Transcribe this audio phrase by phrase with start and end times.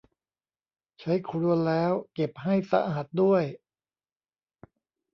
[0.99, 3.43] ใช้ครัวแล้วเก็บให้สะอาดด้วย